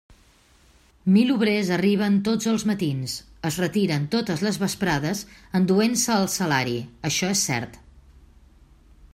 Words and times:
Mil 1.17 1.27
obrers 1.33 1.67
arriben 1.75 2.15
tots 2.29 2.49
els 2.53 2.65
matins, 2.71 3.19
es 3.51 3.59
retiren 3.65 4.09
totes 4.15 4.41
les 4.47 4.59
vesprades, 4.65 5.23
enduent-se 5.61 6.19
el 6.23 6.29
salari, 6.37 6.77
això 7.11 7.31
és 7.37 7.49
cert. 7.51 7.79